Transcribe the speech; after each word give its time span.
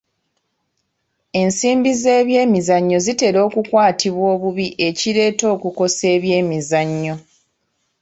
Ensimbi 1.41 1.91
z'ebyemizannyo 2.01 2.97
zitera 3.05 3.39
okukwatibwa 3.47 4.25
obubi 4.35 4.67
ekireeta 4.87 5.45
okukosa 5.55 6.03
eby'emizannyo 6.15 7.15